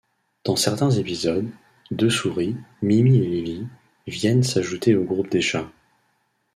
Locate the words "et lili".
3.19-3.67